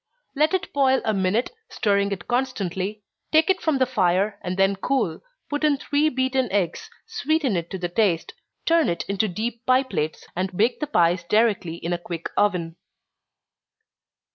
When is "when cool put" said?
4.57-5.63